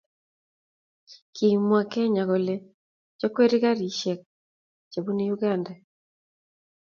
kimwa 1.35 1.81
kenya 1.91 2.23
kole 2.29 2.55
chekwerie 3.19 3.61
karishiek 3.63 4.19
chebunu 4.91 5.23
uganda 5.35 5.73